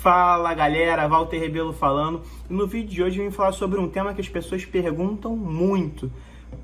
Fala 0.00 0.54
galera, 0.54 1.06
Walter 1.06 1.38
Rebelo 1.38 1.74
falando. 1.74 2.22
E 2.48 2.54
no 2.54 2.66
vídeo 2.66 2.88
de 2.88 3.02
hoje 3.02 3.18
eu 3.18 3.24
vim 3.26 3.30
falar 3.30 3.52
sobre 3.52 3.78
um 3.78 3.86
tema 3.86 4.14
que 4.14 4.20
as 4.22 4.28
pessoas 4.30 4.64
perguntam 4.64 5.36
muito. 5.36 6.10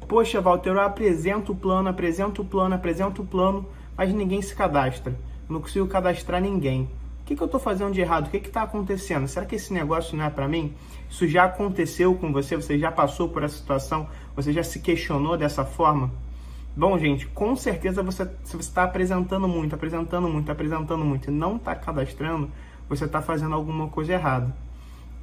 Poxa, 0.08 0.40
Walter, 0.40 0.70
eu 0.70 0.80
apresento 0.80 1.52
o 1.52 1.54
plano, 1.54 1.90
apresento 1.90 2.40
o 2.40 2.44
plano, 2.46 2.74
apresento 2.74 3.20
o 3.20 3.26
plano, 3.26 3.68
mas 3.94 4.10
ninguém 4.10 4.40
se 4.40 4.54
cadastra. 4.54 5.12
Eu 5.12 5.52
não 5.52 5.60
consigo 5.60 5.86
cadastrar 5.86 6.40
ninguém. 6.40 6.88
O 7.20 7.24
que, 7.26 7.36
que 7.36 7.42
eu 7.42 7.44
estou 7.44 7.60
fazendo 7.60 7.92
de 7.92 8.00
errado? 8.00 8.28
O 8.28 8.30
que 8.30 8.38
está 8.38 8.62
acontecendo? 8.62 9.28
Será 9.28 9.44
que 9.44 9.56
esse 9.56 9.70
negócio 9.70 10.16
não 10.16 10.24
é 10.24 10.30
para 10.30 10.48
mim? 10.48 10.72
Isso 11.10 11.28
já 11.28 11.44
aconteceu 11.44 12.14
com 12.14 12.32
você? 12.32 12.56
Você 12.56 12.78
já 12.78 12.90
passou 12.90 13.28
por 13.28 13.42
essa 13.42 13.58
situação? 13.58 14.08
Você 14.34 14.50
já 14.50 14.62
se 14.62 14.80
questionou 14.80 15.36
dessa 15.36 15.62
forma? 15.62 16.10
Bom, 16.74 16.98
gente, 16.98 17.26
com 17.28 17.54
certeza 17.54 18.02
você 18.02 18.26
está 18.58 18.84
apresentando 18.84 19.46
muito, 19.46 19.74
apresentando 19.74 20.26
muito, 20.26 20.50
apresentando 20.50 21.04
muito 21.04 21.30
e 21.30 21.32
não 21.32 21.56
está 21.56 21.74
cadastrando, 21.74 22.50
você 22.88 23.04
está 23.04 23.20
fazendo 23.20 23.54
alguma 23.54 23.88
coisa 23.88 24.12
errada. 24.12 24.54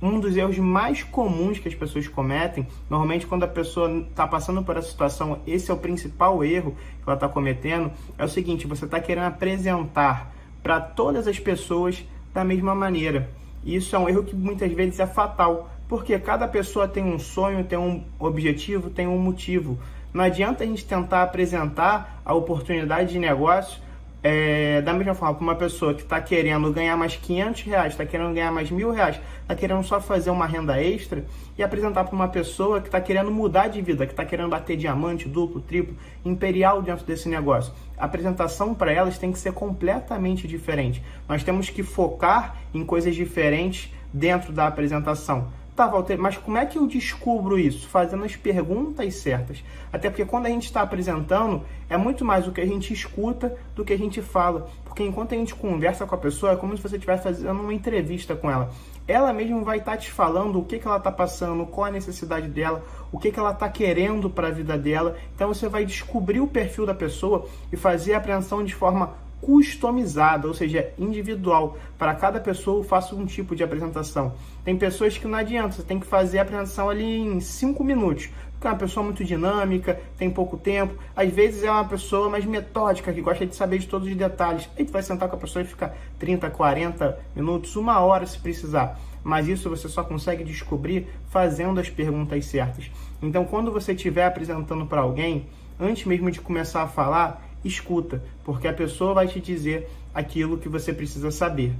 Um 0.01 0.19
dos 0.19 0.35
erros 0.35 0.57
mais 0.57 1.01
comuns 1.01 1.59
que 1.59 1.67
as 1.69 1.75
pessoas 1.75 2.07
cometem, 2.07 2.67
normalmente 2.89 3.25
quando 3.25 3.43
a 3.43 3.47
pessoa 3.47 3.89
está 4.09 4.27
passando 4.27 4.61
por 4.61 4.75
essa 4.75 4.89
situação, 4.89 5.39
esse 5.47 5.71
é 5.71 5.73
o 5.73 5.77
principal 5.77 6.43
erro 6.43 6.71
que 6.71 7.03
ela 7.07 7.15
está 7.15 7.29
cometendo, 7.29 7.89
é 8.17 8.25
o 8.25 8.27
seguinte: 8.27 8.67
você 8.67 8.83
está 8.83 8.99
querendo 8.99 9.27
apresentar 9.27 10.33
para 10.61 10.81
todas 10.81 11.27
as 11.27 11.39
pessoas 11.39 12.03
da 12.33 12.43
mesma 12.43 12.75
maneira. 12.75 13.29
E 13.63 13.75
isso 13.75 13.95
é 13.95 13.99
um 13.99 14.09
erro 14.09 14.23
que 14.23 14.35
muitas 14.35 14.71
vezes 14.73 14.99
é 14.99 15.07
fatal, 15.07 15.69
porque 15.88 16.19
cada 16.19 16.47
pessoa 16.47 16.88
tem 16.88 17.03
um 17.03 17.17
sonho, 17.17 17.63
tem 17.63 17.80
um 17.80 18.03
objetivo, 18.19 18.89
tem 18.89 19.07
um 19.07 19.17
motivo. 19.17 19.80
Não 20.13 20.23
adianta 20.23 20.63
a 20.63 20.67
gente 20.67 20.85
tentar 20.85 21.23
apresentar 21.23 22.21
a 22.25 22.33
oportunidade 22.33 23.13
de 23.13 23.19
negócio 23.19 23.81
é, 24.23 24.81
da 24.81 24.93
mesma 24.93 25.13
forma 25.13 25.35
para 25.35 25.43
uma 25.43 25.55
pessoa 25.55 25.93
que 25.93 26.01
está 26.01 26.21
querendo 26.21 26.71
ganhar 26.71 26.95
mais 26.95 27.17
500 27.17 27.61
reais, 27.63 27.91
está 27.91 28.05
querendo 28.05 28.33
ganhar 28.33 28.51
mais 28.51 28.71
mil 28.71 28.89
reais, 28.89 29.19
está 29.41 29.53
querendo 29.53 29.83
só 29.83 29.99
fazer 29.99 30.29
uma 30.29 30.47
renda 30.47 30.81
extra 30.81 31.25
e 31.57 31.61
apresentar 31.61 32.05
para 32.05 32.15
uma 32.15 32.30
pessoa 32.30 32.80
que 32.80 32.88
está 32.88 33.02
querendo 33.02 33.30
mudar 33.30 33.67
de 33.67 33.81
vida, 33.81 34.05
que 34.05 34.13
está 34.13 34.23
querendo 34.23 34.49
bater 34.49 34.77
diamante, 34.77 35.27
duplo, 35.27 35.59
triplo, 35.59 35.95
imperial 36.23 36.81
dentro 36.81 37.05
desse 37.05 37.27
negócio. 37.27 37.73
A 37.97 38.05
apresentação 38.05 38.73
para 38.73 38.93
elas 38.93 39.17
tem 39.17 39.31
que 39.31 39.38
ser 39.38 39.52
completamente 39.52 40.47
diferente. 40.47 41.03
Nós 41.27 41.43
temos 41.43 41.69
que 41.69 41.83
focar 41.83 42.55
em 42.73 42.85
coisas 42.85 43.13
diferentes 43.13 43.91
dentro 44.13 44.53
da 44.53 44.67
apresentação. 44.67 45.49
Tá, 45.75 45.88
Walter, 45.88 46.17
mas 46.19 46.38
como 46.38 46.57
é 46.57 46.67
que 46.67 46.77
eu 46.77 46.85
descubro 46.85 47.57
isso? 47.57 47.88
Fazendo 47.89 48.23
as 48.23 48.35
perguntas 48.35 49.16
certas. 49.16 49.63
Até 49.91 50.07
porque 50.07 50.23
quando 50.23 50.45
a 50.45 50.49
gente 50.49 50.65
está 50.65 50.81
apresentando, 50.81 51.63
é 51.89 51.97
muito 51.97 52.23
mais 52.23 52.47
o 52.47 52.52
que 52.52 52.61
a 52.61 52.65
gente 52.65 52.93
escuta 52.93 53.57
do 53.75 53.83
que 53.83 53.91
a 53.91 53.97
gente 53.97 54.21
fala. 54.21 54.69
Porque 54.85 55.03
enquanto 55.03 55.33
a 55.33 55.38
gente 55.38 55.55
conversa 55.55 56.05
com 56.05 56.13
a 56.13 56.17
pessoa, 56.17 56.52
é 56.52 56.55
como 56.55 56.77
se 56.77 56.83
você 56.83 56.97
estivesse 56.97 57.23
fazendo 57.23 57.59
uma 57.59 57.73
entrevista 57.73 58.35
com 58.35 58.52
ela. 58.52 58.71
Ela 59.07 59.33
mesma 59.33 59.63
vai 59.63 59.80
estar 59.80 59.93
tá 59.93 59.97
te 59.97 60.11
falando 60.11 60.59
o 60.59 60.63
que, 60.63 60.77
que 60.77 60.88
ela 60.88 60.97
está 60.97 61.11
passando, 61.11 61.65
qual 61.65 61.87
a 61.87 61.91
necessidade 61.91 62.47
dela, 62.47 62.85
o 63.11 63.17
que, 63.17 63.31
que 63.31 63.39
ela 63.39 63.52
está 63.52 63.67
querendo 63.67 64.30
para 64.30 64.49
a 64.49 64.52
vida 64.52 64.77
dela. 64.77 65.17
Então 65.35 65.47
você 65.47 65.67
vai 65.67 65.85
descobrir 65.85 66.39
o 66.39 66.47
perfil 66.47 66.85
da 66.85 66.93
pessoa 66.93 67.47
e 67.71 67.75
fazer 67.75 68.13
a 68.13 68.17
apreensão 68.17 68.63
de 68.63 68.75
forma 68.75 69.22
customizada, 69.45 70.47
ou 70.47 70.53
seja, 70.53 70.91
individual. 70.97 71.77
Para 71.97 72.16
cada 72.16 72.39
pessoa 72.39 72.80
eu 72.80 72.83
faço 72.83 73.16
um 73.16 73.25
tipo 73.25 73.55
de 73.55 73.63
apresentação. 73.63 74.33
Tem 74.63 74.77
pessoas 74.77 75.17
que 75.17 75.27
não 75.27 75.38
adianta, 75.38 75.75
você 75.75 75.83
tem 75.83 75.99
que 75.99 76.08
fazer 76.08 76.39
a 76.39 76.41
apresentação 76.44 76.89
ali 76.89 77.19
em 77.19 77.39
5 77.39 77.83
minutos. 77.83 78.30
Porque 78.53 78.67
é 78.67 78.69
uma 78.69 78.77
pessoa 78.77 79.03
muito 79.03 79.25
dinâmica, 79.25 79.99
tem 80.17 80.30
pouco 80.30 80.55
tempo. 80.55 80.95
Às 81.14 81.30
vezes 81.33 81.64
é 81.64 81.69
uma 81.69 81.83
pessoa 81.83 82.30
mais 82.30 82.45
metódica, 82.45 83.11
que 83.11 83.21
gosta 83.21 83.45
de 83.45 83.53
saber 83.53 83.80
de 83.80 83.88
todos 83.88 84.08
os 84.08 84.16
detalhes. 84.16 84.69
Aí 84.77 84.86
tu 84.86 84.94
vai 84.94 85.03
sentar 85.03 85.27
com 85.27 85.36
a 85.36 85.39
pessoa 85.39 85.64
e 85.64 85.67
ficar 85.67 85.94
30, 86.17 86.49
40 86.49 87.19
minutos, 87.36 87.75
uma 87.75 87.99
hora 87.99 88.25
se 88.25 88.39
precisar. 88.39 88.97
Mas 89.21 89.49
isso 89.49 89.69
você 89.69 89.89
só 89.89 90.03
consegue 90.03 90.45
descobrir 90.45 91.08
fazendo 91.30 91.80
as 91.80 91.89
perguntas 91.89 92.45
certas. 92.45 92.89
Então, 93.21 93.44
quando 93.44 93.71
você 93.71 93.91
estiver 93.91 94.25
apresentando 94.25 94.86
para 94.86 95.02
alguém, 95.02 95.45
antes 95.80 96.05
mesmo 96.05 96.31
de 96.31 96.39
começar 96.39 96.83
a 96.83 96.87
falar, 96.87 97.43
escuta, 97.63 98.23
porque 98.43 98.67
a 98.67 98.73
pessoa 98.73 99.13
vai 99.13 99.27
te 99.27 99.39
dizer 99.39 99.89
aquilo 100.13 100.57
que 100.57 100.69
você 100.69 100.93
precisa 100.93 101.31
saber. 101.31 101.73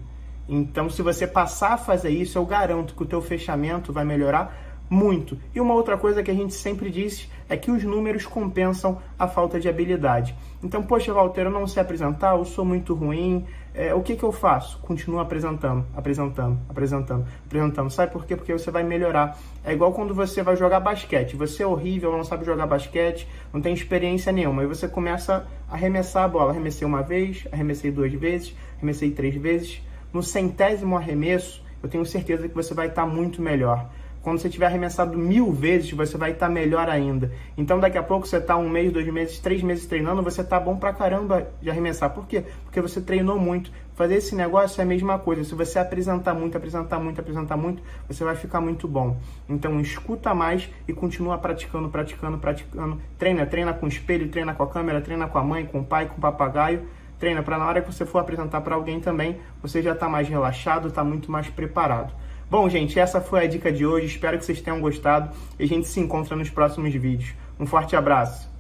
Então, 0.48 0.90
se 0.90 1.02
você 1.02 1.26
passar 1.26 1.74
a 1.74 1.78
fazer 1.78 2.10
isso, 2.10 2.38
eu 2.38 2.46
garanto 2.46 2.96
que 2.96 3.04
o 3.04 3.06
teu 3.06 3.22
fechamento 3.22 3.94
vai 3.94 4.04
melhorar 4.04 4.73
muito. 4.94 5.38
E 5.56 5.60
uma 5.60 5.74
outra 5.74 5.98
coisa 5.98 6.22
que 6.22 6.30
a 6.30 6.34
gente 6.34 6.54
sempre 6.54 6.90
diz 6.90 7.28
é 7.50 7.58
que 7.58 7.72
os 7.72 7.84
números 7.84 8.26
compensam 8.26 9.00
a 9.18 9.28
falta 9.28 9.60
de 9.60 9.68
habilidade. 9.68 10.36
Então, 10.64 10.84
poxa, 10.84 11.12
Walter, 11.12 11.42
eu 11.42 11.52
não 11.52 11.68
sei 11.68 11.82
apresentar, 11.82 12.38
eu 12.38 12.46
sou 12.46 12.64
muito 12.64 12.94
ruim. 12.94 13.46
É, 13.74 13.94
o 13.94 14.02
que, 14.02 14.16
que 14.16 14.24
eu 14.24 14.32
faço? 14.32 14.80
Continuo 14.82 15.20
apresentando, 15.20 15.84
apresentando, 15.96 16.60
apresentando, 16.70 17.26
apresentando. 17.46 17.90
Sabe 17.90 18.12
por 18.12 18.24
quê? 18.26 18.36
Porque 18.36 18.54
você 18.54 18.70
vai 18.70 18.84
melhorar. 18.84 19.38
É 19.66 19.74
igual 19.74 19.92
quando 19.92 20.14
você 20.14 20.44
vai 20.44 20.56
jogar 20.56 20.80
basquete. 20.80 21.36
Você 21.36 21.64
é 21.64 21.68
horrível, 21.68 22.12
não 22.12 22.24
sabe 22.24 22.46
jogar 22.46 22.68
basquete, 22.68 23.28
não 23.52 23.60
tem 23.60 23.74
experiência 23.74 24.32
nenhuma. 24.32 24.64
E 24.64 24.68
você 24.68 24.88
começa 24.88 25.48
a 25.68 25.74
arremessar 25.74 26.26
a 26.26 26.28
bola. 26.28 26.52
Arremessei 26.52 26.88
uma 26.88 27.02
vez, 27.02 27.48
arremessei 27.52 27.90
duas 27.92 28.14
vezes, 28.14 28.56
arremessei 28.78 29.10
três 29.10 29.36
vezes. 29.36 29.82
No 30.14 30.22
centésimo 30.22 30.96
arremesso, 30.96 31.64
eu 31.82 31.90
tenho 31.90 32.06
certeza 32.06 32.48
que 32.48 32.54
você 32.54 32.76
vai 32.76 32.88
estar 32.88 33.08
muito 33.08 33.42
melhor. 33.42 33.90
Quando 34.24 34.40
você 34.40 34.50
tiver 34.50 34.68
arremessado 34.68 35.18
mil 35.18 35.52
vezes, 35.52 35.92
você 35.92 36.18
vai 36.18 36.32
estar 36.32 36.48
melhor 36.48 36.88
ainda. 36.88 37.30
Então, 37.58 37.78
daqui 37.78 37.98
a 37.98 38.04
pouco 38.04 38.26
você 38.26 38.38
está 38.38 38.56
um 38.56 38.70
mês, 38.70 38.90
dois 38.90 39.06
meses, 39.12 39.38
três 39.38 39.62
meses 39.62 39.86
treinando, 39.86 40.24
você 40.24 40.40
está 40.40 40.58
bom 40.58 40.78
pra 40.78 40.94
caramba 40.94 41.50
de 41.62 41.70
arremessar. 41.70 42.10
Por 42.10 42.26
quê? 42.26 42.46
Porque 42.64 42.80
você 42.80 43.02
treinou 43.02 43.38
muito. 43.38 43.70
Fazer 43.96 44.16
esse 44.16 44.34
negócio 44.34 44.80
é 44.80 44.84
a 44.86 44.88
mesma 44.88 45.20
coisa. 45.20 45.44
Se 45.44 45.54
você 45.54 45.78
apresentar 45.78 46.34
muito, 46.34 46.58
apresentar 46.58 47.00
muito, 47.00 47.20
apresentar 47.20 47.58
muito, 47.58 47.84
você 48.08 48.24
vai 48.24 48.38
ficar 48.38 48.62
muito 48.62 48.88
bom. 48.88 49.18
Então, 49.50 49.78
escuta 49.82 50.34
mais 50.34 50.70
e 50.88 50.94
continua 50.94 51.38
praticando, 51.38 51.90
praticando, 51.90 52.38
praticando. 52.38 53.02
Treina, 53.20 53.46
treina 53.46 53.74
com 53.74 53.88
espelho, 53.88 54.30
treina 54.30 54.54
com 54.54 54.64
a 54.64 54.68
câmera, 54.68 55.02
treina 55.02 55.28
com 55.28 55.38
a 55.38 55.44
mãe, 55.44 55.66
com 55.66 55.82
o 55.82 55.84
pai, 55.84 56.06
com 56.08 56.18
o 56.18 56.22
papagaio. 56.22 56.88
Treina 57.20 57.44
para 57.44 57.58
na 57.58 57.66
hora 57.66 57.82
que 57.82 57.92
você 57.92 58.06
for 58.06 58.20
apresentar 58.20 58.62
para 58.62 58.76
alguém 58.76 59.00
também, 59.00 59.38
você 59.62 59.82
já 59.82 59.94
está 59.94 60.10
mais 60.10 60.28
relaxado, 60.28 60.88
está 60.90 61.04
muito 61.04 61.32
mais 61.32 61.48
preparado. 61.50 62.14
Bom, 62.54 62.70
gente, 62.70 63.00
essa 63.00 63.20
foi 63.20 63.46
a 63.46 63.48
dica 63.48 63.72
de 63.72 63.84
hoje. 63.84 64.06
Espero 64.06 64.38
que 64.38 64.46
vocês 64.46 64.62
tenham 64.62 64.80
gostado 64.80 65.36
e 65.58 65.64
a 65.64 65.68
gente 65.68 65.88
se 65.88 66.00
encontra 66.00 66.36
nos 66.36 66.52
próximos 66.52 66.94
vídeos. 66.94 67.34
Um 67.60 67.66
forte 67.66 67.96
abraço! 67.96 68.53